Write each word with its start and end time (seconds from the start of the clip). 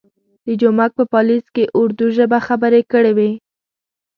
د 0.45 0.47
جومک 0.59 0.91
په 0.99 1.03
پالیز 1.13 1.45
کې 1.55 1.63
اردو 1.79 2.05
ژبه 2.17 2.39
خبرې 2.47 2.81
کړې 2.91 3.11
وې. 3.17 3.31